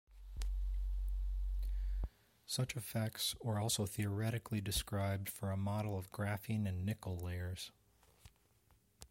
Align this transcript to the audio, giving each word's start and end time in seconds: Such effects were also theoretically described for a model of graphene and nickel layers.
Such 2.47 2.75
effects 2.75 3.35
were 3.39 3.59
also 3.59 3.85
theoretically 3.85 4.59
described 4.59 5.29
for 5.29 5.51
a 5.51 5.57
model 5.57 5.95
of 5.95 6.11
graphene 6.11 6.67
and 6.67 6.83
nickel 6.83 7.17
layers. 7.17 7.69